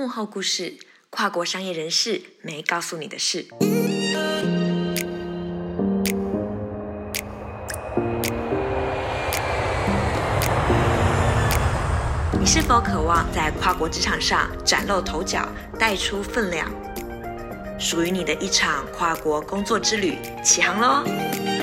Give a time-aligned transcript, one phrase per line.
[0.00, 0.78] 幕后故事：
[1.10, 3.44] 跨国商业人士没告诉你的事。
[12.32, 15.46] 你是否渴望在跨国职场上崭露头角，
[15.78, 16.66] 带出分量？
[17.78, 21.59] 属于你的一场跨国工作之旅，起航喽！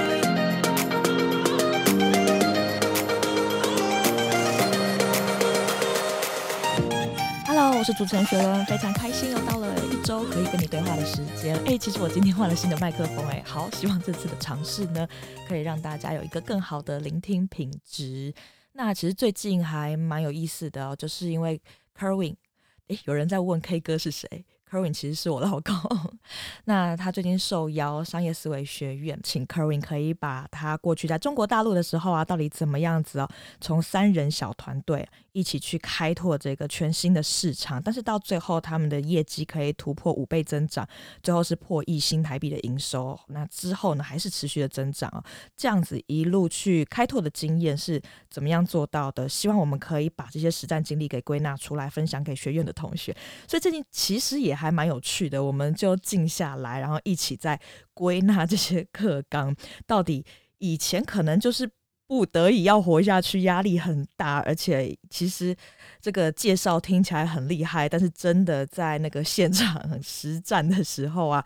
[7.78, 11.56] 我是主持人雪伦，非常开心又到了一周可以跟你对话的时间。
[11.68, 15.08] 哎，其实我今天换了新的麦克风，哎，好，希望这次的尝试呢，
[15.48, 18.34] 可以让大家有一个更好的聆听品质。
[18.74, 21.62] 那其实最近还蛮有意思的哦，就是因为
[21.96, 22.36] Kerwin，
[22.88, 24.28] 哎，有人在问 K 哥是谁
[24.68, 25.76] ？Kerwin 其实是我老公，
[26.66, 33.30] 那他最近受邀商业思维学院，请 Kerwin 可以把他过去在中国大陆的时候啊，到底怎么样子哦，
[33.62, 35.08] 从三人小团队
[35.38, 40.86] 一起去开拓这个全新的市场，但是到最后他们的业绩可以突破五倍增长，
[41.24, 45.24] 最后是破亿新台币的营收，那之后呢还是持续的增长哦，
[45.56, 49.30] 这样子一路去开拓的经验是怎么样做到的？
[49.30, 53.16] 希望我们可以把这些实战经历给归纳出来，分享给学院的同学。
[53.48, 54.58] 所以最近其实也。
[54.58, 57.62] 还蛮有趣的，我们就静下来，然后一起在
[57.94, 59.56] 归纳这些课纲。
[59.86, 60.26] 到底
[60.58, 61.70] 以前可能就是
[62.08, 65.56] 不得已要活下去，压力很大，而且其实
[66.02, 71.46] 这个介绍听起来很厉害，但是真的在那个现场实战的时候啊，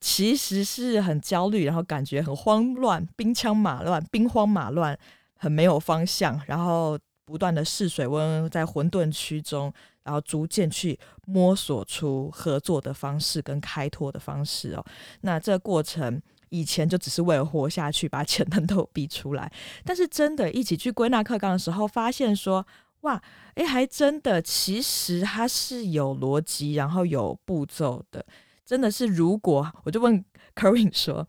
[0.00, 4.98] 其实是很焦虑，然后感觉很慌乱，兵荒马乱，兵荒马乱，
[5.36, 9.72] 很没有方向，然后不断的试水温，在混沌区中。
[10.02, 14.84] 然后逐渐去摸索出合作的方式跟开拓的方式哦。
[15.20, 16.20] 那这过程
[16.50, 19.50] 以前就只是为了活下去，把潜能都逼出来。
[19.84, 22.66] 但是真的一起去归纳课纲的时候，发现说
[23.00, 23.20] 哇，
[23.54, 28.24] 诶，还真的其实它是有逻辑，然后有步骤的。
[28.66, 31.26] 真的是，如果我就问 Kerwin 说，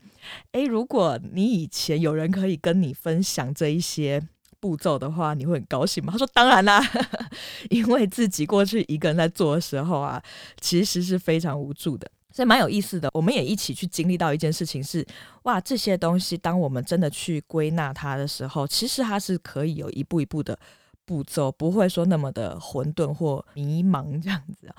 [0.52, 4.28] 诶，如果你以前有人可以跟你分享这一些。
[4.60, 6.12] 步骤的话，你会很高兴吗？
[6.12, 6.80] 他说：“当然啦，
[7.68, 10.22] 因为自己过去一个人在做的时候啊，
[10.60, 13.08] 其实是非常无助的，所以蛮有意思的。
[13.12, 15.06] 我们也一起去经历到一件事情是：
[15.42, 20.58] 哇，这些东西当我们真的去归纳它的时候，其实它是可以有一步一步的。”
[21.04, 24.72] 步骤不会说那么的混沌或迷茫这样子，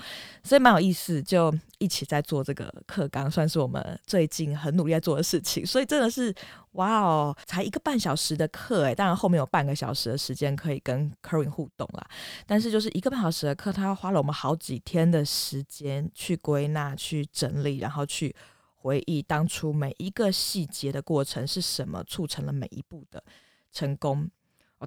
[0.43, 5.65] 所以蛮有意思，就一起在做这个课纲，算是我们最近很努力在做的事情。
[5.65, 6.33] 所以真的是
[6.73, 12.07] 哇哦，才一个半小时的课诶，当然后面有半个小时的时间可以跟 Kerwin 互动啦。
[12.47, 18.35] 但是就是一个半小时的课，他花了我们好几天的时间去归纳、去整理，然后去
[18.75, 23.23] 回忆当初每一个细节的过程是什么促成了每一步的
[23.71, 24.29] 成功。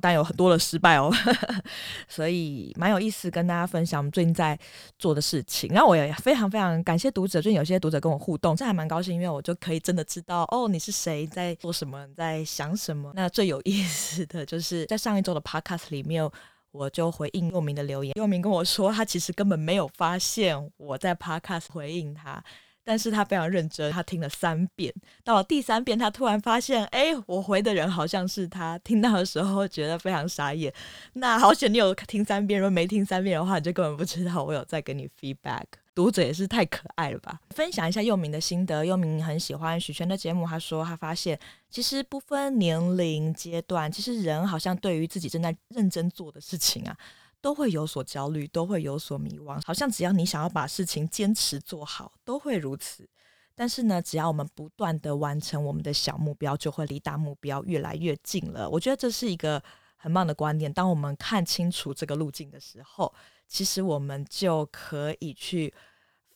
[0.00, 1.12] 但有很多的失败哦，
[2.08, 4.58] 所以蛮有意思跟大家分享我们最近在
[4.98, 5.70] 做的事情。
[5.72, 13.12] 然后我也非常非常感谢读者，最近有些读者跟我互动，这还蛮高兴，因为我就可以真的知道哦，你是谁，在做什么，在想什么。
[13.14, 16.28] 那最有意思的就是在上一周的 podcast 里面，
[16.72, 22.42] 我就回应佑明的留言，佑明跟我说，他其实根本没有发现我在 podcast 回应他。
[22.88, 28.78] 但是他非常认真，他听了三遍，到了第三遍，他突然发现，哎，我回的人好像是他。
[28.78, 30.72] 听到的时候觉得非常傻眼。
[31.14, 35.64] 那好险，你有听三遍，如果没听三遍的话，你就根本不知道我有在给你 feedback。
[35.96, 37.40] 读者也是太可爱了吧？
[37.50, 38.84] 分享一下佑明的心得。
[38.84, 41.36] 佑明很喜欢许诠的节目，他说他发现，
[41.68, 46.96] 其实不分年龄阶段，其实人好像对于自己正在认真做的事情啊。
[47.46, 53.08] 都会有所焦虑，都会有所迷惘，好像只要你想要把事情坚持做好，都会如此。
[53.54, 58.68] 但是呢，只要我们不断地完成我们的小目标，就会离大目标越来越近了。
[58.68, 59.62] 我觉得这是一个
[59.96, 60.72] 很棒的观念。
[60.72, 63.14] 当我们看清楚这个路径的时候，
[63.46, 65.72] 其实我们就可以去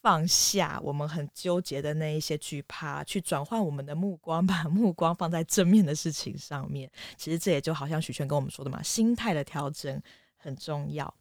[0.00, 6.88] 放下我们很纠结的那一些惧怕，去转换我们的目光，把目光放在正面的事情上面。
[7.16, 10.00] 其实这也就好像许诠跟我们说的嘛，心态的调整。
[10.41, 11.12] 很重要，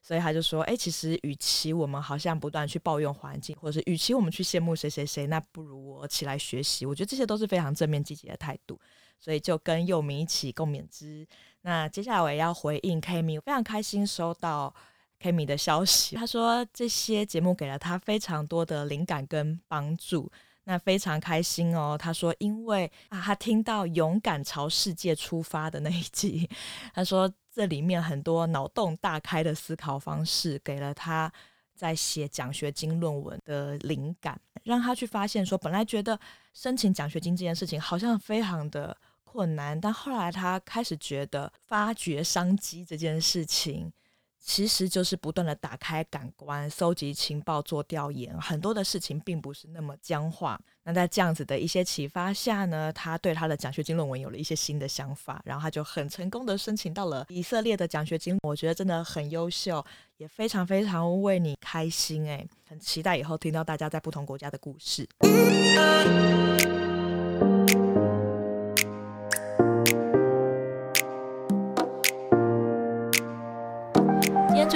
[0.00, 6.86] 所以他就说：“哎，其实与其我们好像不断去抱怨环境，或者是与其我们去羡慕谁谁谁，那不如我起来学习。
[6.86, 8.80] 我觉得这些都是非常正面积极的态度。
[9.20, 11.26] 所以就跟佑明一起共勉之。
[11.62, 14.72] 那接下来我也要回应 Kimi，非常开心收到
[15.20, 16.14] Kimi 的消息。
[16.14, 20.30] 他说这些节目给了他非常多的灵感跟帮助，
[20.68, 21.96] 那非常开心哦。
[21.98, 26.48] 他说因为啊，他听到勇敢朝世界出发的那一集，
[26.94, 31.32] 他说。”这里面很多脑洞大开的思考方式，给了他
[31.74, 36.16] 在写奖学金论文的灵感，让他去发现说，本来觉得
[36.54, 43.92] 申请奖学金这件事情好像非常的困难，但后来他开始觉得发掘商机这件事情
[44.40, 48.34] 其实就是不断的打开感官，搜集情报，做调研。
[48.40, 50.58] 很多的事情并不是那么僵化。
[50.84, 58.38] 那在这样子的一些启发下呢，他对他的奖学金论文有了一些新的想法，然后他就很成功的申请到了以色列的奖学金。
[58.42, 59.84] 我觉得真的很优秀，
[60.16, 65.06] 也非常非常为你开心诶，很期待以后听到大家在不同国家的故事。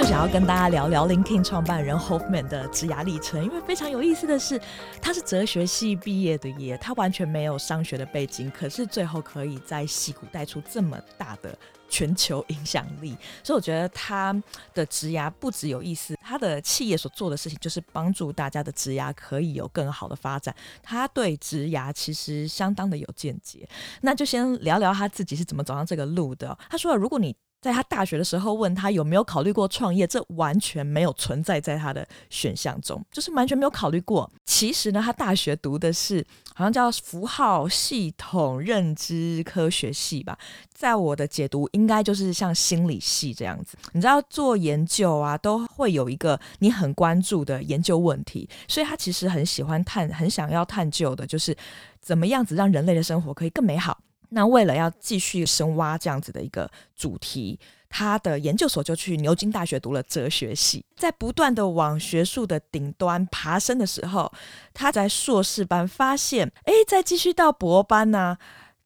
[0.03, 4.59] 就想要跟大家聊聊 LinkedIn 创办人 Hoffman 的职涯历程，因为非常有意思的是，
[5.01, 11.57] 他是哲学系毕业的耶，他完全没有商学的背景，可是最后可以在矽谷带出这么大的
[11.87, 13.15] 全球影响力，
[13.45, 14.35] 所以我觉得他
[14.73, 23.65] 的职涯不只有意思，他的企业所做的事情就是帮助大家的职涯可以有更好的发展，他对职涯其实相当的有见解。
[24.01, 26.57] 那就先聊聊他自己是怎么走上这个路的。
[26.69, 27.33] 他说，如果你
[27.63, 34.29] 在他大学的时候问他有没有考虑过创业，这完全没有存在在他的选项中，就是完全没有考虑过。
[34.45, 36.23] 其实呢，他大学读的是
[36.53, 40.37] 好像叫符号系统认知科学系吧，
[40.73, 43.77] 在我的解读，应该就是像心理系这样子。
[43.93, 51.55] 你知道做研究啊，都会有一个你很关注的研究问题，所以他其实很喜欢探，很想要探究的，就是
[52.01, 53.97] 怎么样子让人类的生活可以更美好。
[54.33, 57.59] 那为了要继续深挖这样子的一个主题，
[57.89, 60.83] 他的研究所就去牛津大学读了哲学系。
[60.97, 64.31] 在不断的往学术的顶端爬升的时候，
[64.73, 68.37] 他在硕士班发现，哎，再继续到博班呢、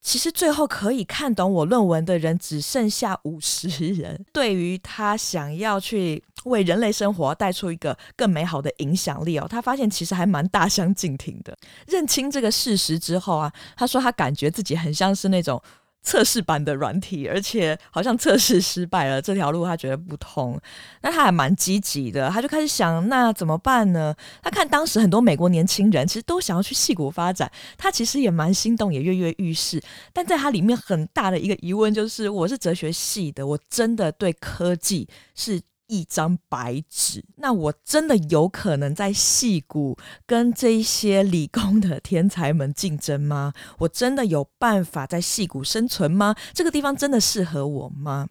[0.08, 4.24] 其实最后可以看懂我论文的人只剩下五十人。
[4.32, 11.58] 对于他想要去为人类生活带出一个更美好的影响力哦，他发现其实还蛮大相径庭的。
[11.88, 15.62] 认清这个事实之后啊，他说他感觉自己很像是那种。
[16.08, 20.58] 测试版的软体，而且好像测试失败了，这条路他觉得不通。
[21.02, 24.16] 那他还蛮积极的，他就开始想，那怎么办呢？
[24.42, 29.84] 他看当时很多美国年轻人其实都想要去戏谷发展，他其实也蛮心动，也跃跃欲试。
[30.14, 35.62] 但在他里面很大的一个疑问就是，我是哲学系的，我真的对科技是。
[35.88, 43.54] 一张白纸，那我真的有可能在戏谷跟这些理工的天才们竞争吗？
[43.80, 46.36] 我真的有办法在戏谷生存吗？
[46.54, 48.28] 这个地方真的适合我吗？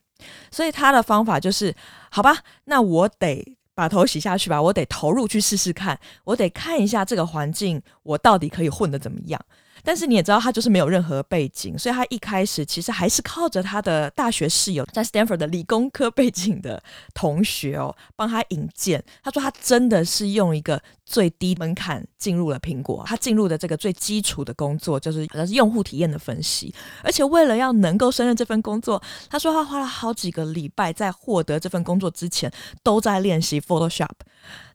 [0.51, 1.75] 所以他的方法就是，
[2.11, 9.41] 好吧，那我得把头洗下去吧，我得投入去试试看，我得看一下这个环境，我到底可以混得怎么样。
[9.87, 16.83] 但是你也知道，他就是没有任何背景，所以他一开始其实还是靠着他的大学室友，在 Stanford 的理工科背景的
[17.15, 19.01] 同学哦，帮他引荐。
[19.23, 29.01] 他说他真的是用一个最低门槛进入了苹果，他进入的这个最基础的工作就是好像是用户体验的分析，而且为了要能够胜任这份工作，
[29.31, 34.11] 他说他花了好几个礼拜在获得这份工作之前都在练习 Photoshop。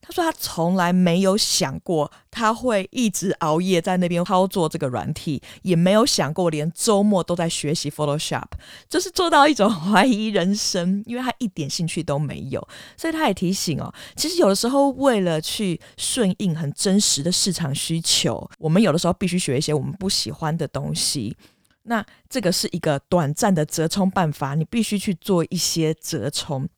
[0.01, 8.47] 他说他从来没有想过他会一直熬夜在那边操作这个软体，也没有想过连周末都在学习 Photoshop，
[8.89, 12.67] 就是做到一种怀疑人生，因为他一点兴趣都没有。
[12.97, 15.79] 所以他也提醒哦，其实有的时候为了去
[16.21, 21.35] 顺应很真实的市场需求，我们有的时候必须学一些我们不喜欢的东西。
[21.81, 26.69] 那这个是一个短暂的折冲办法，你必须去做一些折冲。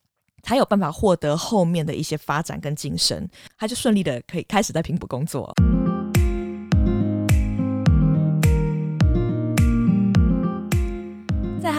[0.43, 5.53] 才有办法获得后面的一些发展跟晋升，他就顺利的可以开始在苹果工作。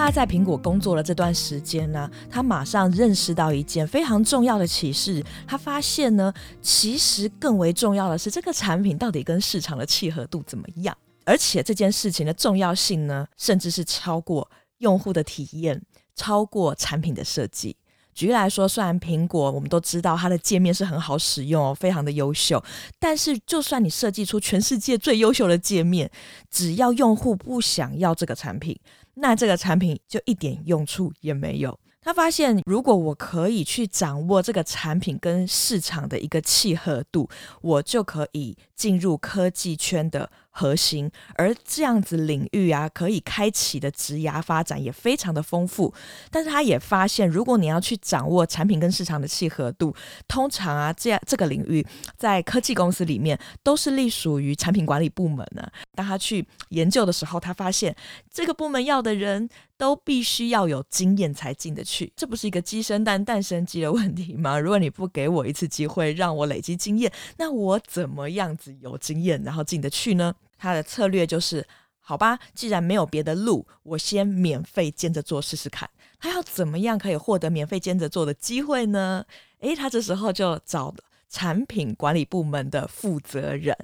[0.04, 6.30] 他在苹果工作了这段时间呢，他马上认识到一件非常重要的启示，他发现呢，
[6.60, 10.94] 其实更为重要的是这个产品到底跟市场的契合度怎么样，
[11.24, 14.46] 而且这件事情的重要性呢，甚至是超过
[14.80, 15.80] 用户的体验，
[16.14, 17.74] 超过产品的设计。
[18.12, 22.62] 举例来说，虽然苹果我们都知道它的界面是很好使用哦，非常的优秀，
[22.98, 26.10] 但是就算你设计出全世界最优秀的界面，
[26.50, 28.78] 只要用户不想要这个产品，
[29.14, 31.78] 那这个产品就一点用处也没有。
[32.00, 37.26] 他发现，如果我可以去掌握这个产品跟市场的一个契合度，
[37.62, 45.92] 我就可以进入科技圈的核心，而这样子领域啊，可以开启的职涯发展也非常的丰富。
[46.30, 49.92] 但是他也发现，如果你要去掌握产品跟市场的契合度，
[50.28, 51.84] 通常啊，这样这个领域
[52.16, 55.72] 在科技公司里面都是隶属于产品管理部门呢、啊。
[55.96, 57.94] 当他去研究的时候，他发现
[58.32, 62.12] 这个部门要的人都必须要有经验才进得去。
[62.14, 64.56] 这不是一个鸡生蛋，蛋生鸡的问题吗？
[64.60, 70.32] 如果你不给我一次机会让我累积经验，那我怎么样子有经验然后进得去呢？
[70.64, 71.66] 他的策略就是，
[72.00, 75.88] 好吧，既然没有别的路，我先免费兼着做试试看。
[76.18, 79.22] 他要怎么样可以获得免费兼着做的机会呢？
[79.60, 80.94] 诶，他这时候就找
[81.28, 83.76] 产品管理部门的负责人。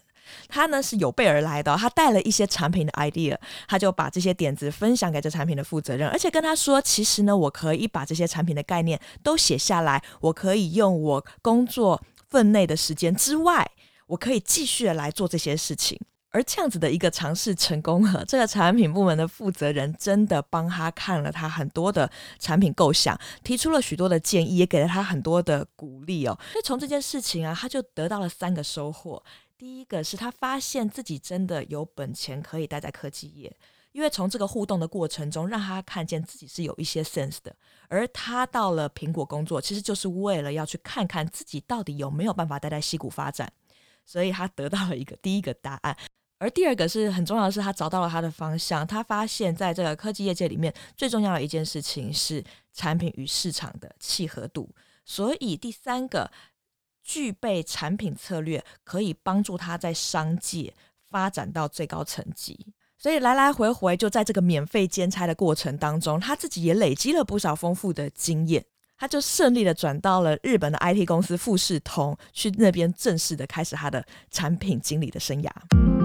[0.49, 3.37] 他呢是有备而来的，他带了一些产品的 idea，
[3.68, 13.70] 他就把这些点子分享给这产品的负责人，而且跟他说，其实呢，我可以把这些产品的概念都写下来，我可以用我工作分内的时间之外，
[14.06, 15.99] 我可以继续来做这些事情。
[16.30, 22.08] 而这样子的一个尝试成功了，这个产品部门的负责人真的帮他看了他很多的
[22.38, 26.38] 产品构想，提出了许多的建议，也给了他很多的鼓励哦。
[26.52, 29.22] 所以从这件事情啊，他就得到了三个收获。
[29.58, 33.54] 第一个是他发现自己真的有本钱可以待在科技业，
[33.92, 37.54] 因为从这个互动的过程中，让他看见自己是有一些 sense 的。
[37.88, 43.52] 而他到了苹果工作，其实就是为了要去看看自己到底有没有办法待在西谷发展，
[44.06, 45.96] 所以他得到了一个第一个答案。
[46.40, 48.85] 而第二个是很重要的是，他找到了他的方向。
[48.85, 52.42] 他发现在这个科技业界里面，最重要的一件事情是
[52.73, 54.68] 产品与市场的契合度。
[55.04, 56.28] 所以第三个。
[57.02, 60.73] 具备产品策略，可以帮助他在商界
[61.11, 62.73] 发展到最高层级。
[62.99, 68.64] 所以来来回回就在这个免费兼差的过程当中，他自己也累积了不少丰富的经验。
[68.99, 76.00] 他就顺利的转到了日本的 IT 公司富士通，去那边正式的开始他的产品经理的生涯。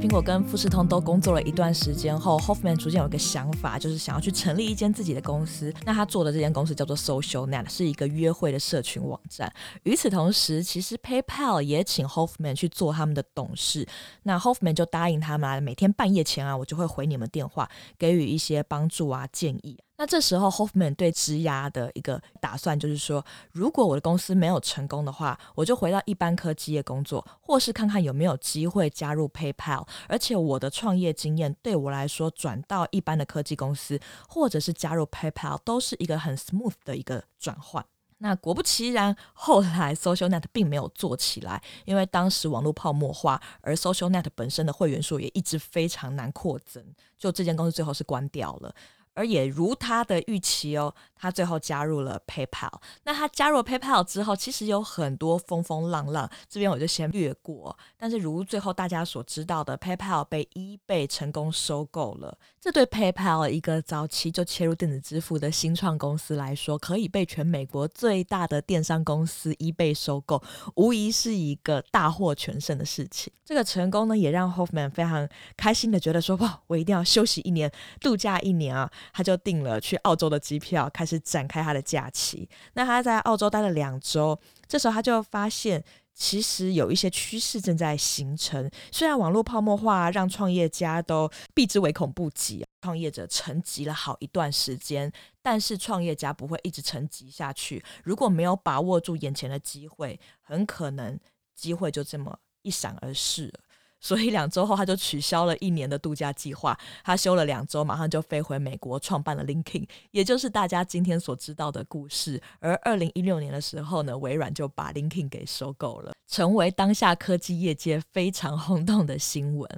[0.00, 5.70] 苹果跟富士通都工作了一段时间后，Hoffman 逐渐有一个想法，就是想要去成立一间自己的公司。
[5.84, 9.52] 那他做的这间公司叫做 SocialNet，是一个约会的社群网站。
[9.82, 13.86] 与此同时，其实 PayPal 也请 Hoffman 去做他们的董事。
[14.22, 19.76] 那 Hoffman 就答应他们，啊每天半夜前啊，我就会回你们电话，给予一些帮助啊建议。
[20.00, 29.86] 那这时候，Hoffman 对职涯的一个打算就是说，如果我的公司没有成功的话，我就回到一般科技业工作，或是看看有没有机会加入 PayPal。
[30.08, 37.84] 而且我的创业经验对我来说，转到一般的科技公司，或者是加入 PayPal，都是一个很 smooth 的一个转换。
[38.22, 46.82] 那果不其然，后来 SocialNet 并没有做起来，因为当时网络泡沫化，而 SocialNet 本身的会员数也一直非常难扩增，
[47.18, 48.74] 就这间公司最后是关掉了。
[49.14, 52.72] 而也如他的预期哦，他最后加入了 PayPal。
[53.04, 57.76] 那他加入 PayPal 之后，其实有很多风风浪浪，这边我就先略过。
[57.98, 62.38] 但是如最后大家所知道的，PayPal 被 eBay 成功收购了。
[62.60, 70.42] 这对 PayPal 一个早期就切入电子支付的新创公司来说，可以被全美国最大的电商公司 eBay 收购，
[70.76, 73.32] 无疑是一个大获全胜的事情。
[73.44, 82.48] 这个成功呢，也让 Hoffman 非常开心的觉得说：“哇，我一定要休息一年，度假一年啊！”他就订了去澳洲的机票，开始展开他的假期。
[82.74, 84.38] 那他在澳洲待了两周，
[84.68, 85.82] 这时候他就发现，
[86.14, 88.70] 其实有一些趋势正在形成。
[88.92, 95.10] 虽然网络泡沫化让创业家都避之唯恐不及，创业者沉寂了好一段时间，
[95.42, 97.82] 但是创业家不会一直沉寂下去。
[98.04, 101.18] 如果没有把握住眼前的机会，很可能
[101.54, 103.60] 机会就这么一闪而逝了。
[104.00, 112.40] 所以两周后，他就取消了一年的度假计划，他休了两周，马上就飞回美国，创办了 LinkedIn，也就是大家今天所知道的故事。
[112.58, 119.68] 而二零一六年的时候呢，微软就把 LinkedIn 给收购了，成为当下科技业界非常轰动的新闻。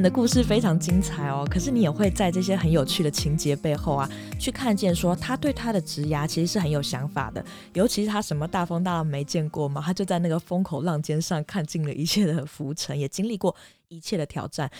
[0.00, 4.08] 的故事非常精彩哦，可是你也会在这些很有趣的情节背后啊，
[4.38, 13.54] 去看见说他对他的职涯其实是很有想法的，尤其是他什么大风大浪没见过嘛，他就在那个风口浪尖上看尽了一切的浮沉，也经历过
[13.88, 14.70] 一切的挑战。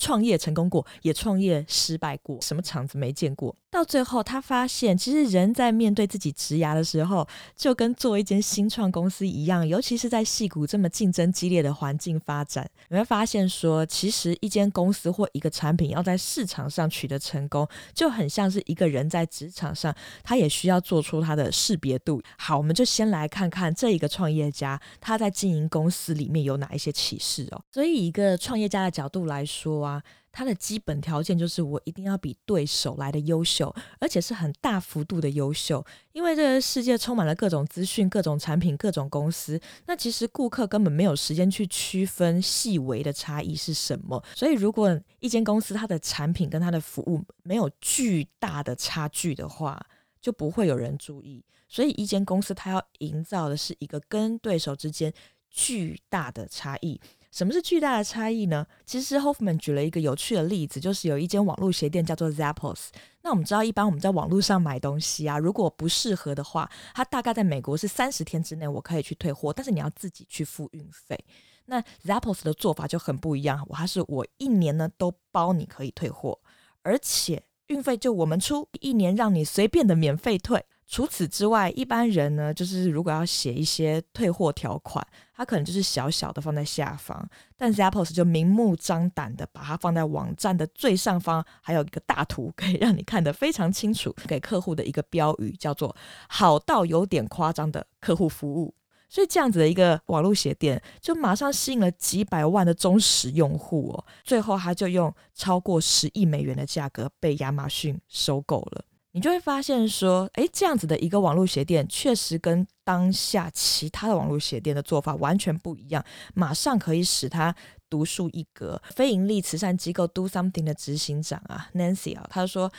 [0.00, 3.54] 创业成功过，也创业失败过，什么场子没见过？
[3.70, 22.20] 到最后，他发现，其实人在面对自己职涯的时候，就跟做一间新创公司一样，尤其是在戏谷这么竞争激烈的环境发展，你会发现说，其实一间公司或一个产品要在市场上取得成功，就很像是一个人在职场上，他也需要做出他的识别度。
[22.38, 27.62] 好，我们就先来看看这一个创业家他在经营公司里面有哪一些启示哦。
[27.70, 29.89] 所以，一个创业家的角度来说啊。
[30.30, 35.82] 他的基本条件就是我一定要比对手来的优秀，而且是很大幅度的优秀。
[36.12, 44.22] 因为这个世界充满了各种资讯、各种产品、各种公司，那其实顾客根本没有时间去区分细微的差异是什么。
[44.34, 49.80] 所以，如果一间公司它的产品跟它的服务没有巨大的差距的话，
[50.20, 51.42] 就不会有人注意。
[51.68, 55.12] 所以，一间公司它要营造的是一个跟对手之间
[55.48, 57.00] 巨大的差异。
[57.30, 58.66] 什么是巨大的差异呢？
[58.84, 62.88] 其实 Hoffman 举了一个有趣的例子，就是有一间网络鞋店叫做 Zappos。
[63.22, 71.18] 那我们知道，一般我们在网络上买东西啊，如果不适合的话，它大概在美国是三十天之内我可以去退货，但是你要自己去付运费。
[71.66, 76.40] 那 Zappos 的做法就很不一样，我它是我一年呢都包你可以退货，
[76.82, 80.64] 而且运费就我们出，一年让你随便的免费退。
[80.90, 87.24] 除此之外，一般人呢，就是如果要写一些退货条款，他可能就是小小的放在下方，
[87.56, 95.94] 但 Zappos 就明目张胆的把它放在网站的最上方，还有一个大图可以让你看得非常清楚，给客户的一个标语叫做
[96.28, 98.74] “好到有点夸张的客户服务”。
[99.08, 104.04] 所以这样子的一个网络鞋店，就马上吸引了几百万的忠实用户哦。
[104.24, 108.84] 最后，他就用超过十亿美元的价格被亚马逊收购了。
[109.12, 117.54] 你就会发现说，诶，这样子的一个网络鞋店，确实跟当下其他的网络鞋店的做法完全不一样，马上可以使它
[117.88, 118.80] 独树一格。
[118.90, 122.72] 非营利慈善机构 Do Something 的执行长啊，Nancy 啊，他说：“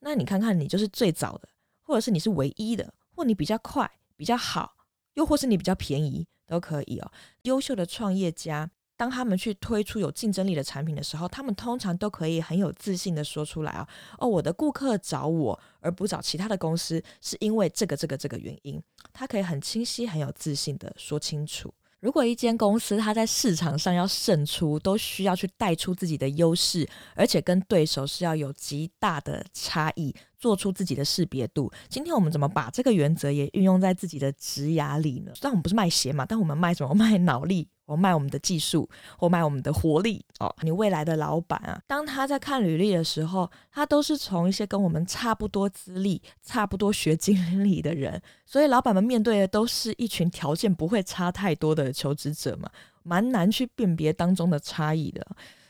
[0.00, 1.48] 那你看看，你就是最早的，
[1.82, 4.74] 或者是你是唯一的，或你比较快、比较好，
[5.14, 7.10] 又或是你比较便宜，都可以哦。
[7.44, 8.70] 优秀的创业家。”
[9.00, 13.88] 当他们去推出有竞争力的产品的时候，他们通常都可以很有自信地说出来啊，
[14.18, 18.78] 哦，我的顾客找我而不找其他的公司，是因为这个这个这个原因。
[19.10, 21.72] 他可以很清晰、很有自信地说清楚。
[22.00, 31.72] 如果一间公司它在市场上要胜出，都需要去带出自己的优势，而且跟对手是要有极大的差异，做出自己的识别度。
[31.88, 35.32] 今天我们怎么把这个原则也运用在自己的职涯里呢？
[35.34, 36.94] 虽然我们不是卖鞋嘛，但我们卖什么？
[36.94, 37.66] 卖脑力。
[37.90, 40.54] 我卖我们的技术，或卖我们的活力哦。
[40.62, 52.70] 你未来的老板啊，当他在看履历的时候，他都是从一些跟我们差不多资历、差不多学经历的人，所以老板们面对的都是一群条件不会差太多的求职者嘛，
[53.02, 55.26] 蛮难去辨别当中的差异的。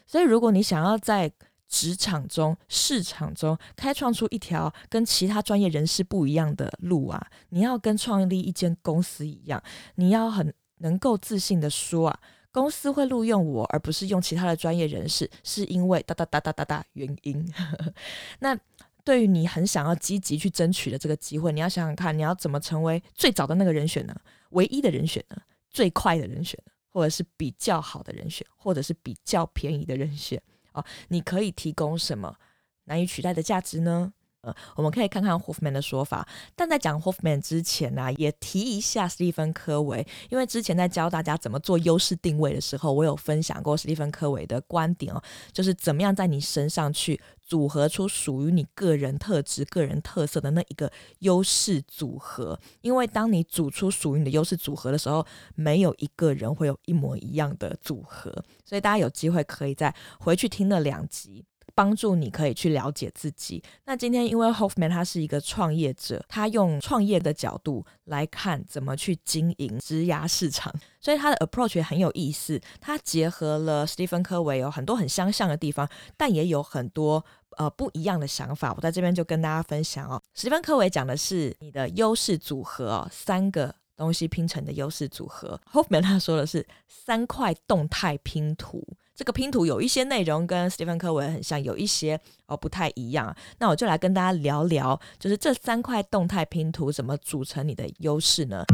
[0.07, 1.33] 所以，如果你想要在
[1.67, 9.63] 职场中、市场中开创出一条跟其他专业人士不一样的路啊，你要跟创立一间公司一样，
[9.95, 10.53] 你要很。
[10.81, 12.21] 能够自信地说啊，
[12.53, 17.55] 公司会录用我，而不是用其他的专业人士，是因为哒哒哒哒哒哒原因。
[18.41, 18.59] 那
[19.03, 24.15] 对于你很想要积极去争取的这个机会，你要想想看，你要怎么成为最早的那个人选呢？
[24.51, 25.37] 唯一的人选呢？
[25.71, 26.73] 最快的人选呢？
[26.91, 30.43] 或者是比较好的人选，或者是比较便宜的人选？
[30.73, 32.37] 哦，你可以提供什么
[32.85, 34.13] 难以取代的价值呢？
[34.43, 36.27] 呃，我们可以看看 Hoffman 的说法，
[36.57, 45.23] 但在讲 Hoffman 之前呢、也提一下史蒂芬科维，因为之前在教大家怎么做优势定位的时候，我有分享过史蒂芬科维的观点哦，
[45.53, 58.33] 就是怎么样在你身上去组合出属于你个人特质、个人特色的那一个优势组合，因为当你组出属于你的优势组合的时候，没有一个人会有一模一样的组合，
[58.65, 61.45] 所以大家有机会可以再回去听那两集。
[61.75, 63.63] 帮助你可以去了解自己。
[63.85, 72.61] 那今天因为 Hoffman 他是一个创业者，他用创业的角度来看怎么去经营质押市场， 所以他的 approach 也很有意思。
[72.81, 77.25] 他结合了史蒂芬科维有很多很相像的地方，但也有很多
[77.57, 78.73] 呃不一样的想法。
[78.77, 80.21] 我在这边就跟大家分享哦。
[80.35, 85.61] 史蒂芬科维讲的是你的优势组合哦，三个东西拼成的优势组合。
[85.71, 88.83] Hoffman 他说的是三块动态拼图。
[89.15, 93.37] 这个拼图有一些内容跟史蒂芬·科文很像，有一些哦不太一样。
[93.59, 98.65] 那我就来跟大家聊聊，就是这三块动态拼图怎么组成你的优势呢？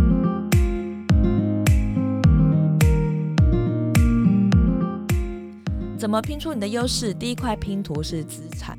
[5.99, 7.13] 怎么拼出你的优势？
[7.13, 8.79] 第一块拼图是资产。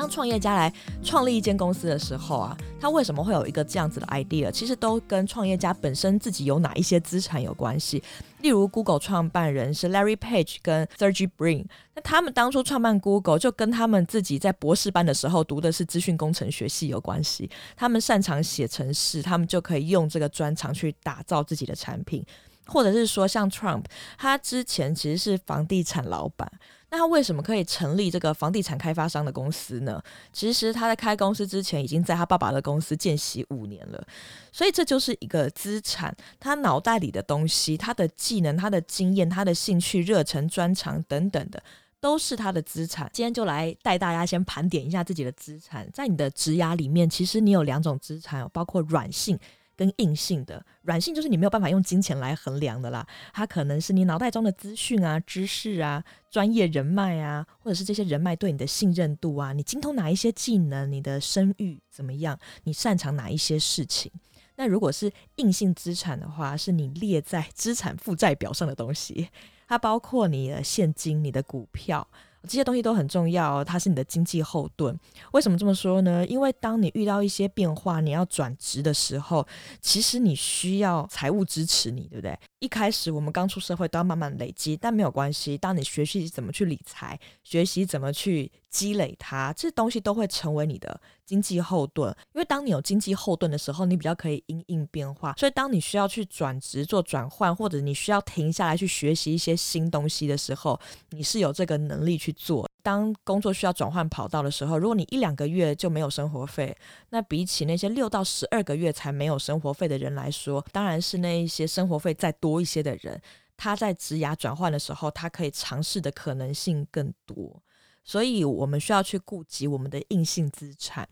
[0.00, 4.50] 当创业家来创立一间公司的时候啊，他为什么会有一个这样子的 idea？
[4.50, 8.02] 其实都跟创业家本身自己有哪一些资产有关系。
[8.38, 17.50] 例如，Google 创办人是 Larry Page 跟 Sergey Brin，那他们当初创办 Google 就跟他们自己在博士班的时候读的是资讯工程学系有关系。
[17.76, 22.24] 他们擅长写程式，他们就可以用这个专长去打造自己的产品。
[22.64, 23.84] 或者是说，像 Trump，
[24.16, 26.50] 他之前其实是房地产老板。
[26.90, 30.02] 那他为什么可以成立这个房地产开发商的公司呢？
[30.32, 34.04] 其实他在开公司之前，已经在他爸爸的公司见习五年了，
[34.50, 36.14] 所以这就是一个资产。
[36.40, 41.62] 他脑袋里的东西，他的技能、他的经验、他的兴趣、热忱、专长等等的，
[42.00, 43.08] 都是他的资产。
[43.12, 45.88] 今天就来带大家先盘点一下自己的资产。
[45.92, 49.38] 在你的职涯里面，其实你有两种资产，包括软性。
[49.80, 64.12] 跟硬性的软性就是你没有办法用金钱来衡量的啦，它可能是你脑袋中的资讯啊、知识啊、专业人脉啊，或者是这些人脉对你的信任度啊，你精通哪一些技能，你的声誉怎么样，你擅长哪一些事情。
[64.56, 69.30] 那如果是硬性资产的话，是你列在资产负债表上的东西。
[69.66, 72.06] 它包括你的现金、你的股票。
[72.44, 74.98] 这些东西都很重要，它是你的经济后盾。
[75.32, 76.26] 为什么这么说呢？
[76.26, 79.46] 因为当你遇到一些变化，你要转职的时候，
[79.80, 82.38] 其实你需要财务支持你，对不对？
[82.58, 85.56] 一开始我们刚出社会都要慢慢累积，但没有关系。
[85.56, 92.14] 当你学习怎么去理财，学习怎么去积累它，这东西都会成为你的经济后盾。
[92.34, 95.34] 因为当你有经济后盾的时候，你比较可以因应变化。
[95.38, 100.78] 所以当你需要去转职做转换，或者你需要停下来去学习一些新东西的时候，
[101.10, 102.29] 你是有这个能力去。
[102.32, 106.76] 做，当工作需要转换跑道的时候，如果你一两个月就没有生活费，
[107.10, 113.20] 那比起那些六到十二个月才没有生活费的人来说，当然是那一些生活费再多一些的人，
[113.56, 117.62] 他在职涯转换的时候，他可以尝试的可能性更多。
[118.02, 121.06] 所以我们需要去顾及我们的硬性资产。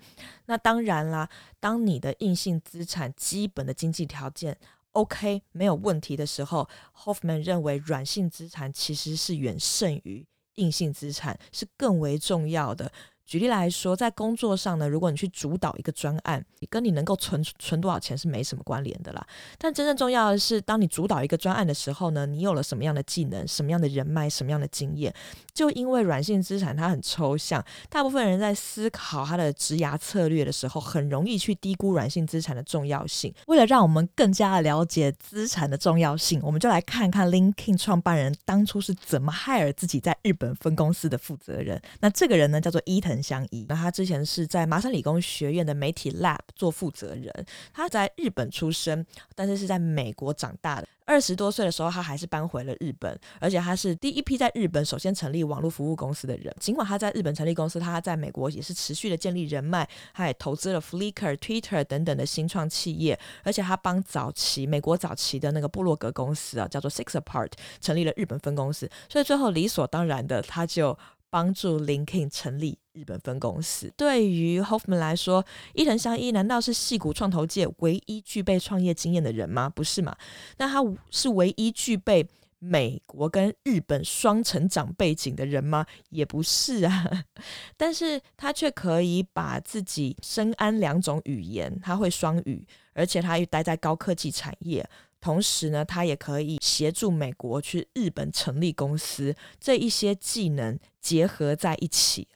[0.47, 1.29] 那当然啦，
[1.61, 4.57] 当你的硬性资产基本的经济条件
[4.93, 10.27] OK 没有问题的时候，Hoffman 认为软性资产其实是远胜于。
[10.59, 12.93] 硬性资产是更为重要的。
[13.29, 19.27] 举例来说，在工作上呢，如果你去主导一个专案，你跟你能够存存多少钱是没什么关联的啦。
[19.59, 25.15] 但真正重要的是，当你主导一个专案的时候呢，你有了什么样的技能、什么样的人脉、什么样的经验？
[25.53, 33.35] 就因为软性资产它很抽象，大部分人在思考他的职涯策略的时候，很容易去低估软性资产的重要性。
[33.49, 41.79] 为了让我们更加的了解资产的重要性，我们就来看看 LinkedIn 创办人当初是怎么 hire 自己在日本分公司的负责人。
[42.01, 43.18] 那这个人呢，叫做伊藤。
[43.23, 47.33] 相依，那他之前是在麻省理工学院的媒体 lab 做负责人。
[47.73, 49.05] 他在日本出生，
[49.35, 50.89] 但是是在美国长大的。
[51.05, 56.55] 二十多岁的时候，他还是搬回了日本，而且他是第一批在日本首先成立网络服务公司的人。
[56.61, 68.91] 尽管他在日本成立公司，他在美国也是持续的建立人脉，他也投资了 Flickr、Twitter 等等的新创企业，而且他帮早期美国早期的那个布洛格公司啊，叫做 Six Apart，成立了日本分公司。
[69.09, 70.99] 所以最后理所当然的，他就。
[71.31, 73.93] 帮助 Linkin 成立日本分公司。
[73.97, 79.69] 对于 Hoffman 来说，伊藤相依难道是矽谷创投界唯一具备创业经验的人吗？
[79.69, 80.17] 不是嘛？
[80.57, 80.83] 那他
[81.13, 82.27] 是唯一具备
[82.59, 85.87] 美国跟日本双成长背景的人吗？
[86.11, 87.25] 也不是啊。
[87.79, 94.85] 但是他却可以把自己深谙两种语言，他会双语，而且他又待在高科技产业。
[95.21, 102.29] 同时呢，他也可以协助美国去日本成立公司，这一些技能结合在一起，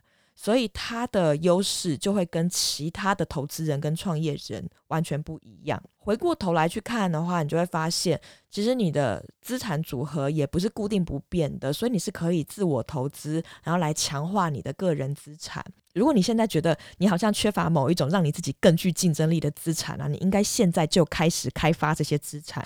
[0.43, 5.81] 所以他的优势就会跟其他的投资人跟创业人完全不一样。
[5.99, 15.65] 回过头来去看的话，你就会发现，其实你的资产组合也不是固定不变的，所以你是可以自我投资，然后来强化你的个人资产。
[15.95, 22.61] 如果你现在觉得你好像缺乏某一种让你自己更具竞争力的资产啊，你应该现在就开始开发这些资产。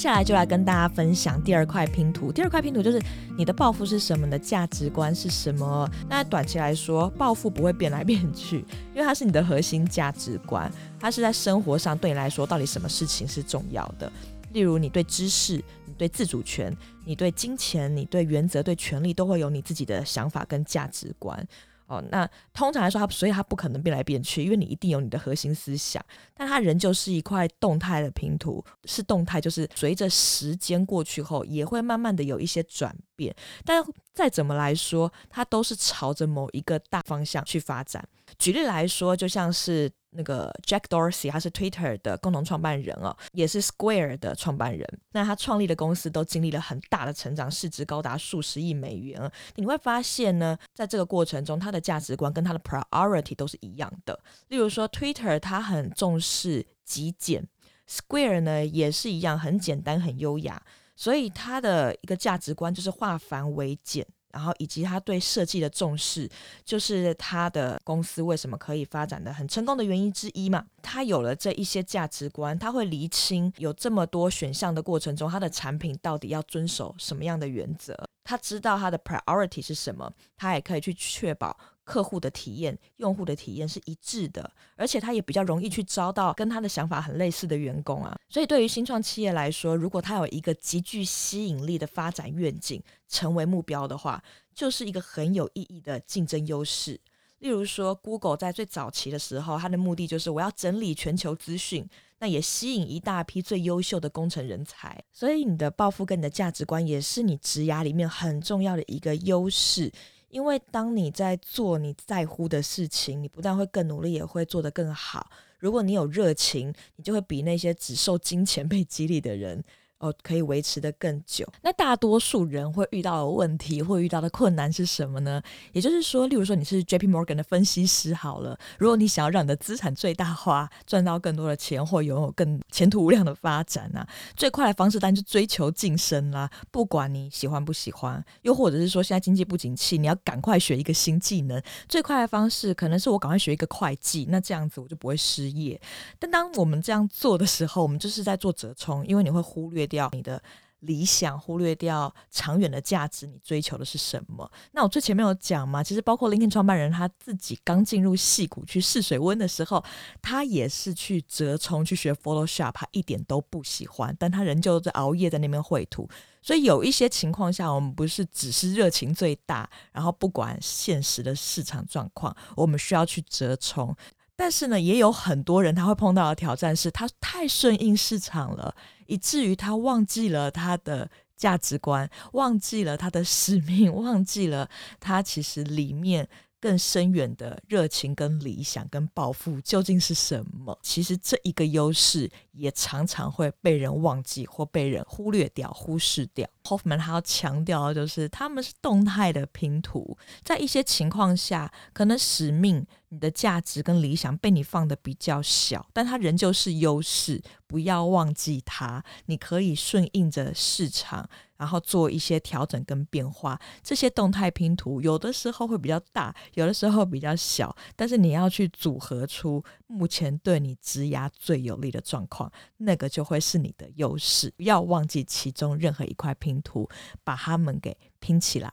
[0.00, 2.32] 下来就来跟大家分享第二块拼图。
[2.32, 2.98] 第二块拼图就是
[3.36, 5.86] 你的抱负是什么，的价值观是什么。
[6.08, 14.10] 那短期来说，抱负不会变来变去，因为它是你的核心价值观，它是在生活上对你来说到底什么事情是重要的。
[14.52, 15.62] 例如，你对知识。
[15.84, 21.46] 你对自主权，你对金钱，你对原则，对权力，都会有你自己的想法跟价值观
[21.90, 22.02] 哦。
[22.10, 33.34] 那通常来说，它所以它不可能变来变去，因为你一定有你的核心思想，但它仍旧是一块动态的拼图，是动态，就是随着时间过去后，也会慢慢的有一些转变。
[33.64, 38.06] 但再怎么来说，它都是朝着某一个大方向去发展。
[38.38, 39.90] 举例来说，就像是。
[40.12, 44.84] 那个 Jack Dorsey，他是 Twitter 的共同创办人哦，也是 Square 的创办人。
[45.12, 49.30] 那他创立的公司都经历了很大的成长，市值高达数十亿美元。
[49.54, 54.18] 你会发现呢，在这个过程中，他的价值观跟他的 priority 都是一样的。
[54.48, 57.46] 例如说，Twitter 他很重视极简
[57.88, 60.60] ，Square 呢也是一样，很简单、很优雅。
[60.96, 64.04] 所以他的一个价值观就是化繁为简。
[64.32, 66.28] 然后以及他对设计的重视，
[66.64, 70.64] 就是他的公司为什么可以发展的很成功的原因之一嘛。
[70.82, 77.96] 他有了这一些价值观，他会厘清有这么多选项的过程中，他的产品到底要遵守什么样的原则。
[78.24, 81.56] 他知道他的 priority 是什么，他也可以去确保。
[81.90, 88.16] 客户的体验、用户的体验是一致的，而且他也比较容易去招到跟他的想法很类似的员工啊。
[88.28, 94.22] 所以对于新创企业来说，如果他有一个极具吸引力的发展愿景成为目标的话，
[94.54, 97.00] 就是一个很有意义的竞争优势。
[97.40, 105.02] 例如说，Google 在最早期的时候，它的目的就是我要整理全球资讯，那也吸引一大批最优秀的工程人才。
[105.10, 109.90] 所以你的抱负跟你的价值观也是你职涯里面很重要的一个优势。
[110.30, 115.30] 因为当你在做你在乎的事情，你不但会更努力，也会做得更好。
[115.58, 119.62] 如果你有热情，你就会比那些只受金钱被激励的人。
[120.00, 121.46] 哦，可以维持得更久。
[121.62, 125.42] 那大多数人会遇到的问题，会遇到的困难是什么呢？
[125.72, 136.50] 也就是说，例如说你是 JP Morgan 的分析师好了，如果你想要让你的资产最大化，赚到更多的钱，或拥有更前途无量的发展啊，最快的方式当然是追求晋升啦。
[136.70, 145.78] 不管你喜欢不喜欢，又或者是说现在经济不景气，你要赶快学一个新技能，最快的方式可能是我赶快学一个会计，那这样子我就不会失业。
[146.18, 150.42] 但当我们这样做的时候，我们就是在做折冲，因为你会忽略掉你的
[150.80, 154.50] 理想，忽略掉长远的价值，你追求的是什么？
[154.72, 159.84] 那我最前面有讲嘛，其实包括 LinkedIn 创办人他自己刚进入戏谷去试水温的时候，
[160.22, 166.08] 他也是去折冲去学 Photoshop，他一点都不喜欢，但他仍旧在熬夜在那边绘图。
[166.40, 173.94] 所以有一些情况下，我们不是只是热情最大，然后不管现实的市场状况，我们需要去折冲。
[174.34, 178.74] 但是呢，也有很多人他会碰到的挑战是，他太顺应市场了，
[179.10, 186.28] 以至于他忘记了他的价值观，忘记了他的使命， 忘记了他其实里面。
[186.62, 190.78] 更深远的热情、跟理想、跟抱负究竟是什么？
[190.82, 196.46] 其实这一个优势也常常会被人忘记或被人忽略掉、忽视掉。
[196.64, 209.04] Hoffman 他要强调的就是，他们是动态的拼图，在一些情况下，可能使命、你的价值跟理想被你放得比较小，但它仍旧是优势，不要忘记它。
[209.26, 211.28] 你可以顺应着市场。
[211.60, 224.50] 然后做一些调整跟变化，这些动态拼图有的时候会比较大，有的时候比较小，但是你要去组合出目前对你职涯最有利的状况，那个就会是你的优势。
[224.56, 226.88] 不要忘记其中任何一块拼图，
[227.22, 228.72] 把它们给拼起来。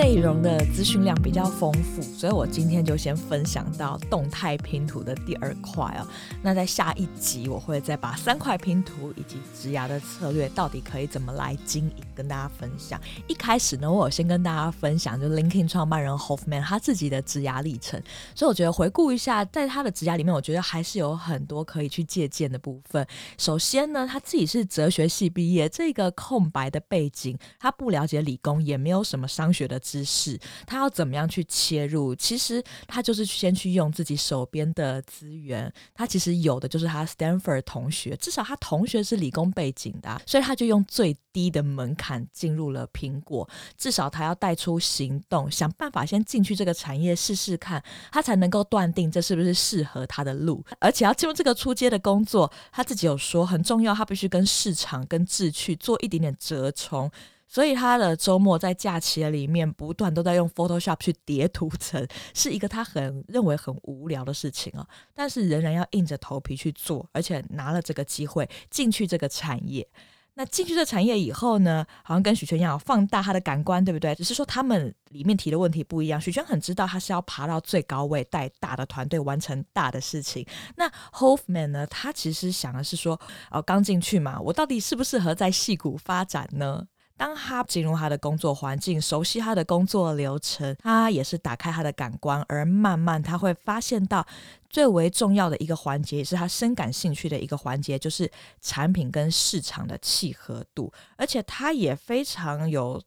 [0.00, 6.08] 内容的资讯量比较丰富，所以我今天就先分享到动态拼图的第二块哦。
[6.40, 12.98] 那在下一集，我会再把三块拼图以及职牙的策略到底可以怎么来经营，跟大家分享。
[13.28, 18.02] 一开始呢，我有先跟大家分享，就 LinkedIn 创办人 Hoffman 他自己的职牙历程。
[18.34, 23.06] 所以我觉得回顾一下，在他的职牙里面，我觉得还是有很多可以去借鉴的部分。
[23.36, 29.78] 首先呢，他自己是哲学系毕业，这个空白的背景，他不了解理工，也没有什么商学的。
[29.90, 32.14] 知识，他要怎么样去切入？
[32.14, 35.72] 其实他就是先去用自己手边的资源。
[35.92, 43.48] 他其实有的就是他 Stanford 同学，至少他同学是理工背景的，所以他就用最低的门槛进入了苹果。
[43.76, 50.64] 至少他要带出行动，想办法先进去这个产业试试看，他才能够断定这是不是适合他的路。
[50.78, 57.10] 而且要进入这个初阶的工作，他自己有说很重要，他必须跟市场、跟志趣做一点点折冲。
[57.50, 69.86] 所以他的周末在假期里面不断都在用 Photoshop 去叠图层，是一个他很认为很无聊的事情啊，但是仍然要硬着头皮去做，而且拿了这个机会进去这个产业。
[70.34, 74.14] 那进去这产业以后呢，好像跟许诠一样，放大他的感官，对不对？
[74.14, 76.20] 只是说他们里面提的问题不一样。
[76.20, 80.46] 许诠很知道他是要爬到最高位，带大的团队完成大的事情。
[80.76, 86.86] 那 Hoffman 呢，他其实想的是说，哦，刚进去嘛，我到底适不适合在戏谷发展呢？
[87.20, 94.26] 当他进入他的工作环境，熟悉他的工作流程，他也是打开他的感官，而慢慢他会发现到
[94.70, 98.30] 最为重要的一个环节，也是他深感兴趣的一个环节，就是
[98.62, 100.90] 产品跟市场的契合度。
[101.18, 102.98] 而且他也非常有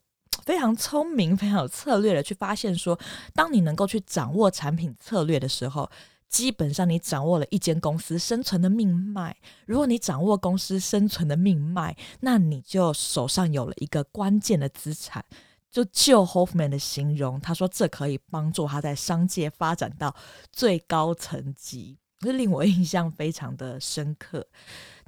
[0.44, 2.96] 非常聪明、非常有策略的去发现说，
[3.34, 5.90] 当你能够去掌握产品策略的时候。
[6.28, 9.36] 基本上，你掌握了一间公司生存的命脉。
[9.66, 15.24] 如果你掌握公司生存的命脉，那你就手上有了一个关键的资产。
[15.70, 20.14] 就就 Hoffman 的形容，他说这可以帮助他在商界发展到
[20.52, 24.46] 最高层级，这令我印象非常的深刻。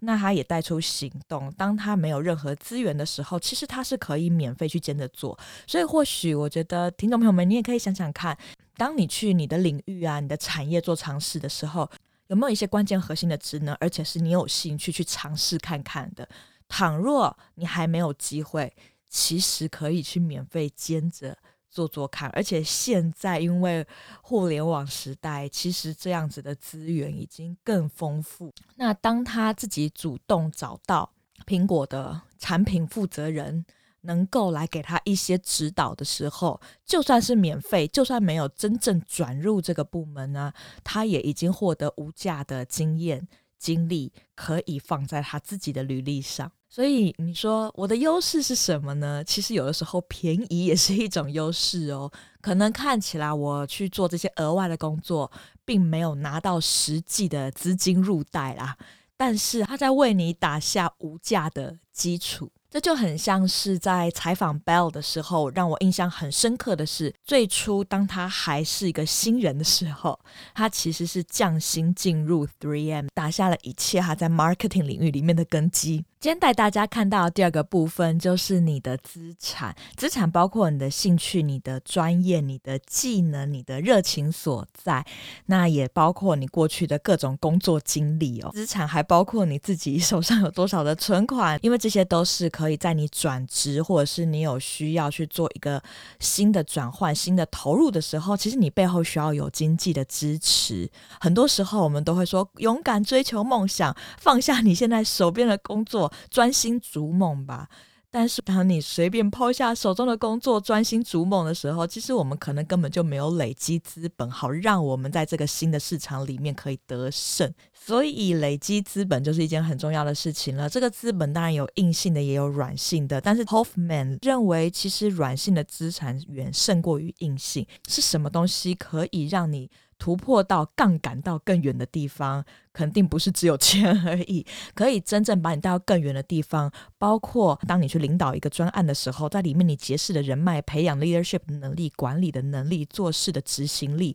[0.01, 5.39] 那他也带出行动，当他没有任何资源的时候，其实他是可以免费去兼着做。
[5.67, 8.37] 所以或许我觉得听众朋友们，你也可以想想看。
[8.77, 11.91] 当你去你的领域啊、你的产业做尝试的时候，
[12.27, 16.29] 有没有一些关键核心的职能，而且是你有兴趣去尝试看看的？
[16.69, 18.71] 倘若你还没有机会，
[19.09, 21.39] 其实可以去免费兼着
[21.77, 22.31] 做做看。
[22.31, 23.87] 而且现在因为
[24.23, 28.51] 互联网时代，其实这样子的资源已经更丰富。
[28.77, 31.12] 那当他自己主动找到
[31.45, 33.67] 苹果的产品负责人，
[34.01, 46.53] 能够来给他一些指导的时候，就算是免费，就算没有真正转入这个部门呢，他也已经获得无价的经验、经历，可以放在他自己的履历上。
[46.77, 49.25] 所以你说我的优势是什么呢？
[49.25, 52.12] 其实有的时候便宜也是一种优势哦。
[52.43, 55.33] 可能看起来我去做这些额外的工作，
[55.65, 58.77] 并没有拿到实际的资金入袋啦，
[59.17, 62.53] 但是他在为你打下无价的基础。
[62.69, 70.19] 这就很像是在采访 Bell 的时候，让我印象很深刻的是，最初当他还是一个新人的时候，
[70.53, 76.05] 他其实是降薪进入 3M，打下了一切他在 marketing 领域里面的根基。
[76.27, 79.73] 今天带大家看到第二个部分，就是你的资产。
[79.97, 85.07] 资产包括你的兴趣、你的专业、你的技能、你的热情所在，
[85.45, 88.51] 那也包括你过去的各种工作经历哦。
[88.53, 95.81] 资产还包括你自己手上有多少的存款，因为这些都是可以在你转职或者是你有需要去做一个
[96.19, 100.91] 新的转换、新的投入的时候，其实你背后需要有经济的支持。
[101.21, 106.12] 很多时候我们都会说，勇敢追求梦想，放下你现在手边的工作。
[106.31, 107.69] 专心逐梦吧。
[108.09, 117.53] 但是，当你随便抛下手中的工作，专心逐梦的时候，其实我们可能根本就没有累积资本，好让我们在这个新的市场里面可以得胜。
[117.75, 120.67] 所以，累积资本就是一件很重要的事情了。
[120.67, 123.21] 这个资本当然有硬性的，也有软性的。
[123.21, 127.67] 但是，Hoffman 认为，其实软性的资产远胜过于硬性。
[127.87, 132.45] 是什么东西可以让你突破到杠杆到更远的地方？
[132.73, 136.71] 肯定不是只有钱而已，可以真正把你带到更远的地方。
[136.99, 144.15] 包括当你去领导一个专案的时候，在里面你结识的人脉、培养 leadership 能力、管理的能力、做事的执行力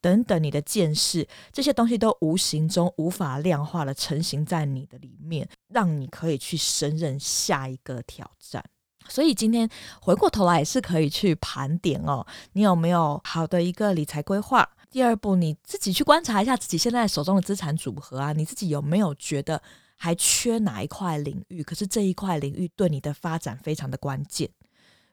[0.00, 8.64] 等等，你的见识，这些东西都无形中无法量化的成型在你的里面，让你可以去胜任下一个挑战。
[9.08, 9.68] 所以今天
[10.00, 14.68] 回过头来也是可以去盘点哦，你有没有好的一个理财规划？
[14.90, 19.60] 第二步，你自己去观察一下自己现在手中的资产组合啊，你自己有没有觉得
[19.96, 21.62] 还缺哪一块领域？
[21.62, 24.48] 可是这一块领域对你的发展非常的关键。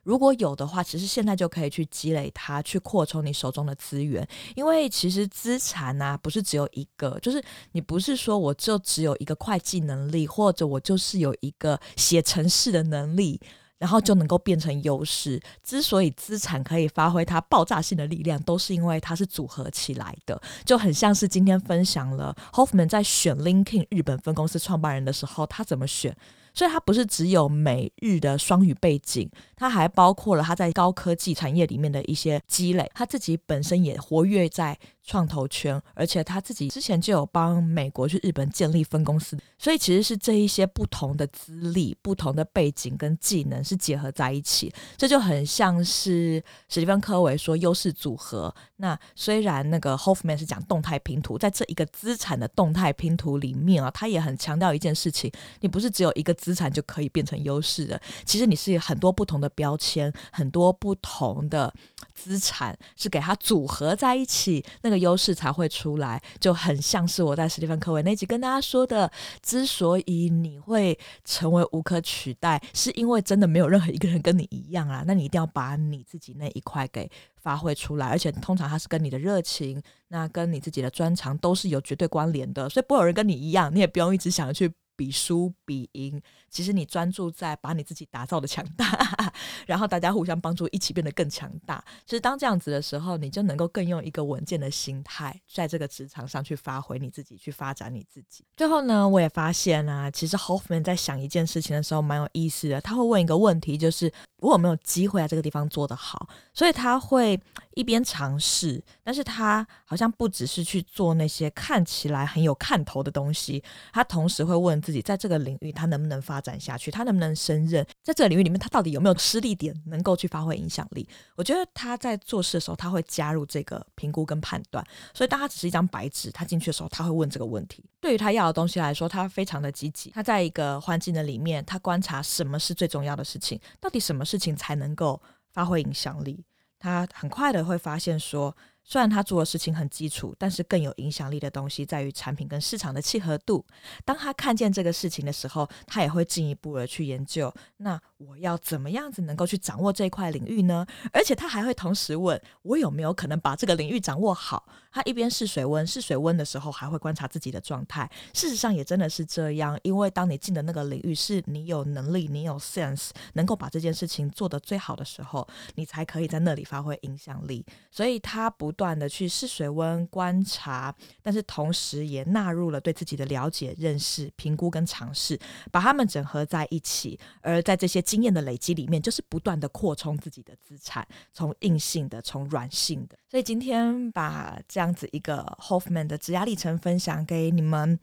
[0.02, 4.26] 如果有的话，其实现在就可以去积累它，去扩充你手中的资源。
[4.54, 13.38] 因为其实资产啊，不是只有一个，就是你不是说我就只有一个会计能力，或者我就是有一个写程式的能力。
[13.78, 15.40] 然后就能够变成优势。
[15.62, 26.16] 之所以资产可以发挥它爆炸性的力量，都是因为它是组合起来的，就很像是今天分享了 Hoffman 在选 LinkedIn 日本分公司创办人的时候，他怎么选。
[26.54, 32.90] 所以他不是只有美日的双语背景，他还包括了他在高科技产业里面的一些积累。
[32.94, 39.38] 他自己本身也活跃在创投圈，而且他自己之前就有帮美国去日本建立分公司。
[39.58, 48.54] 所以其实是这一些不同的资历、不同的背景跟技能是结合在一起，这就很像是史蒂芬·科维说优势组合。
[48.76, 56.36] 那虽然那个 Hoffman 是讲动态拼图，在这一个资产的动态拼图里面啊，他也很强调一件事情：你不是只有一个。
[56.36, 58.00] 资产就可以变成优势的。
[58.24, 61.72] 其实你是很多不同的标签，很多不同的
[62.14, 66.22] 资产是给它组合在一起，那个优势才会出来。
[66.40, 69.10] 就很像是我在史蒂芬·科维那集跟大家说的，
[69.42, 75.04] 之所以你会成为无可取代，是因为真的没有任何一个人跟你一样啊。
[75.08, 82.68] 那你一定要把你自己那一块给发挥出来，而且通常它是跟你的热情，那跟你自己的专长都是有绝对关联的。
[82.68, 84.72] 所以不有人跟你一样，你也不用一直想着去。
[84.98, 88.86] 比输比赢，其实你专注在把你自己打造的强大，
[89.66, 91.84] 然后大家互相帮助，一起变得更强大。
[92.06, 98.44] 其实当这样子的时候，你就能够更用一个稳健的心态，在这个职场上去发挥你自己，去发展你自己。
[98.56, 106.28] 最后呢，我也发现啊，其实 Hoffman 在想一件事情的时候蛮有意思的，他会问一个问题，就是我有没有机会在这个地方做得好？
[106.54, 107.38] 所以他会
[107.74, 114.76] 一边尝试，但是他好像不只是去做那些看起来很有看头的东西，他同时会问。
[114.86, 116.90] 自己在这个领域，他能不能发展下去？
[116.90, 117.84] 他能不能胜任？
[118.02, 121.08] 在这个领域里面，他到底有没有施力点，能够去发挥影响力？
[121.34, 124.84] 我觉得他在做事的时候，他会加入这个评估跟判断。
[125.12, 127.84] 所以，当他只是一张白纸，他进去的时候，他会问这个问题。
[128.00, 130.10] 对于他要的东西来说，他非常的积极。
[130.10, 135.20] 他在一个环境的里面，他观察什么是最重要的事情，到底什么事情才能够
[135.52, 136.44] 发挥影响力？
[136.78, 138.56] 他很快的会发现说。
[138.88, 143.66] 虽然他做的事情很基础，但是更有影响力的东西在于产品跟市场的契合度。
[144.04, 147.52] 当他看见这个事情的时候，他也会进一步的去研究。
[147.78, 150.86] 那我要怎么样子能够去掌握这一块领域呢？
[151.12, 154.64] 而且他还会同时问我有没有可能把这个领域掌握好。
[154.92, 158.10] 他一边试水温，试水温的时候还会观察自己的状态。
[158.32, 167.66] 事实上也真的是这样，因为当你进的那个领域是你有能力、你有 sense，能够把这件事情做得最好的时候，你才可以在那里发挥影响力。
[167.90, 168.75] 所以他不。
[168.76, 175.40] 不断的去试水温观察，但是同时也纳入了对自己的了解、认识、评估跟尝试，
[175.72, 177.18] 把它们整合在一起。
[177.40, 183.16] 而在这些经验的累积里面，就是不断的扩充自己的资产，从硬性的，从软性的。
[183.28, 187.98] 所以今天把这样子一个 Hoffman 的职压历程分享给你们，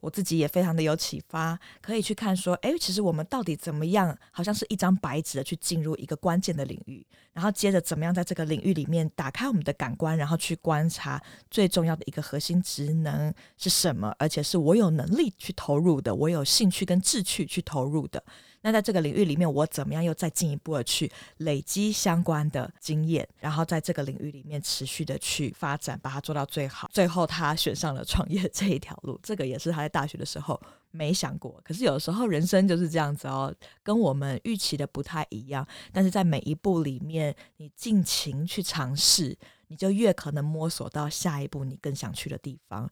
[0.00, 11.20] 我自己也非常的有启发，可以去看说，哎，其实我们到底怎么样，好像是一张白纸的去进入一个关键的领域，然后接着怎么样在这个领域里面打开我们的感官，然后去观察
[11.50, 18.22] 最重要的一个核心职能是什么，而且是我有能力去投入的，我有兴趣跟志趣去投入的。
[18.60, 26.88] 那在这个领域里面，我怎么样又再进一步的去累积相关的经验，然后在这个领域里面持续的去发展，把它做到最好。
[26.92, 30.60] 最后，他选上了创业这一条路，这个也是他在大学的时候
[30.92, 31.60] 没想过。
[31.64, 33.52] 可是有时候人生就是这样子哦，
[33.82, 35.66] 跟我们预期的不太一样。
[35.92, 42.88] 但是在每一步里面，你尽情去尝试，你就越可能摸索到下一步你更想去的地方。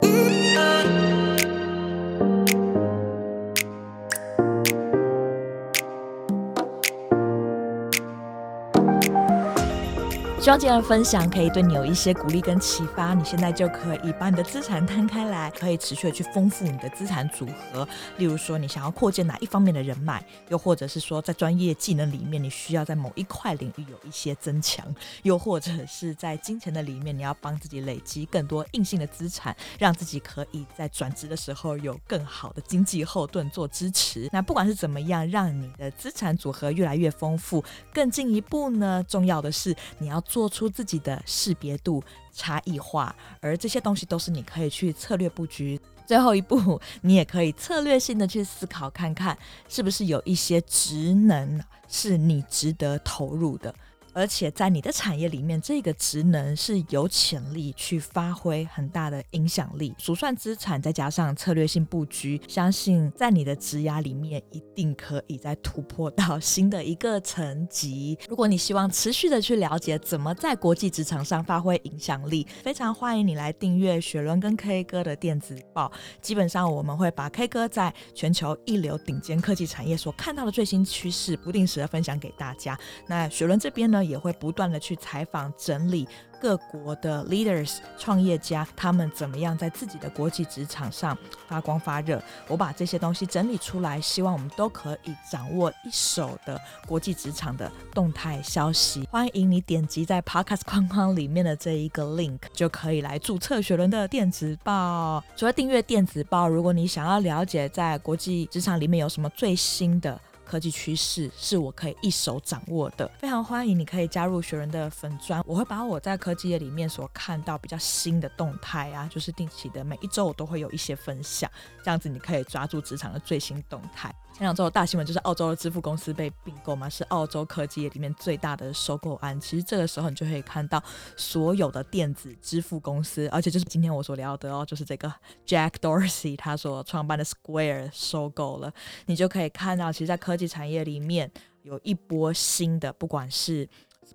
[10.46, 13.14] 希望今天的分享可以对你有一些鼓励跟启发。
[13.14, 17.84] 你现在就可以把你的资产摊开来，可以持续的去丰富你的资产组合。
[18.18, 24.86] 例如说，你想要扩建哪一方面的人脉，又或者是说，在专业技能里面，你需要在某一块领域有一些增强，
[25.24, 34.28] 又或者是在金钱的里面，你要帮自己累积更多硬性的资产，让自己可以在转职的时候有更好的经济后盾做支持。
[34.30, 40.22] 那不管是怎么样，让你的资产组合越来越丰富，更进一步呢，重要的是你要。
[40.36, 45.80] 做出自己的识别度、差异化，而这些东西都是你可以去策略布局。
[46.04, 51.58] 最后一步， 你也可以策略性的去思考，看看是不是有一些职能
[51.88, 53.74] 是你值得投入的。
[54.16, 59.94] 而且在你的产业里面，这个职能是有潜力去发挥很大的影响力。
[59.98, 68.18] 数算资产再加上策略性布局，相信在你的职涯里面一定可以再突破到新的一个层级。
[68.26, 75.92] 如果你希望持续的去了解怎么在国际职场上发挥影响力，非常欢迎你来订阅雪伦跟 K 哥的电子报。
[76.22, 82.78] 基本上我们会把 K 哥在全球一流顶尖科技产业所看到的最新趋势，不定时的分享给大家。
[83.06, 84.05] 那雪伦这边呢？
[84.06, 86.08] 也会不断的去采访、整理
[86.40, 91.16] 各国的 leaders 创业家，他们怎么样在自己的国际职场上
[91.48, 92.22] 发光发热。
[92.46, 99.08] 我把这些东西整理出来，希望我们都可以掌握一手的国际职场的动态消息。
[99.10, 105.24] 欢迎你点击在 podcast 框框里面的这一个 link，就可以来注册雪伦的电子报。
[105.34, 110.20] 除了订阅电子报，如果你想要了解在国际职场里面有什么最新的。
[110.46, 121.50] 科技趋势是我可以一手掌握的，非常欢迎你可以加入学人的粉专，我会把我在科技业里面所看到比较新的动态啊，就是定期的每一周我都会有一些分享，
[121.82, 124.14] 这样子你可以抓住职场的最新动态。
[124.32, 129.40] 前两周的大新闻就是澳洲的支付公司被并购嘛，是澳洲科技业里面最大的收购案。
[129.40, 130.82] 其实这个时候你就可以看到
[131.16, 135.10] 所有的电子支付公司，而且就是今天我所聊的哦，就是这个
[135.46, 138.70] Jack Dorsey 他所创办的 Square 收购了，
[139.06, 141.30] 你就可以看到，其实，在科科技产业里面
[141.62, 143.66] 有一波新的，不管是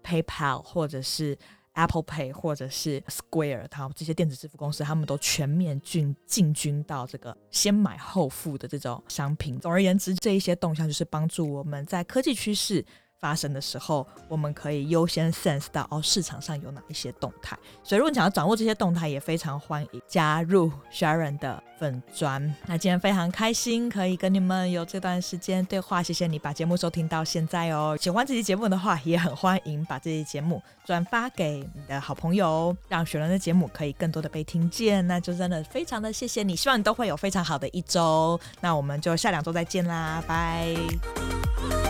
[0.03, 1.35] PayPal 或者是。
[1.73, 9.57] Apple Pay 或者是 Square，他这些电子支付公司，他们都全面进进军到这个先买后付的这种商品。
[9.57, 12.85] 总而言之，这一些动向就是帮助我们在科技趋势
[13.21, 17.55] 发生的时候，我们可以优先 sense 到哦，市场上有哪一些动态。
[17.83, 22.43] 所以，如果你想要掌握这些动态，也非常欢迎加入 Sharon 的粉专。
[22.65, 27.95] 那今天非常开心可以跟你们有这段时间对话，谢谢你把节目收听到现在哦。
[28.01, 35.05] 喜欢这期节目的话，也很欢迎把这期节目转发给你的好朋友，让雪伦的节目可以更多的被听见。
[35.05, 38.39] 那就真的非常的谢谢你，希望你都会有非常好的一周。
[38.61, 41.80] 那我们就下两周再见啦，拜。